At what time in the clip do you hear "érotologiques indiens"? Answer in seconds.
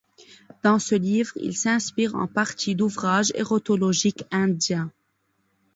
3.35-4.91